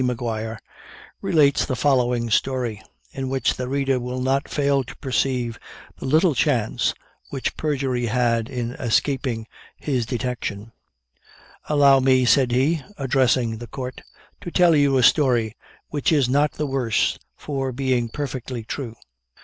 [0.03, 0.57] Maguire,
[1.21, 5.59] relates the following story, in which the reader will not fail to perceive
[5.99, 6.95] the little chance
[7.29, 9.45] which perjury had in escaping
[9.77, 10.71] his detection:
[11.69, 14.01] "Allow me," said he, addressing the Court,
[14.41, 15.55] "to tell you a story,
[15.89, 18.95] which is not the worse for being perfectly true.